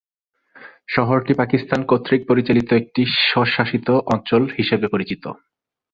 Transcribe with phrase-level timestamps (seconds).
[0.87, 5.23] শহরটি পাকিস্তান কর্তৃক পরিচালিত একটি স্বশাসিত অঞ্চল হিসেবে পরিচিত।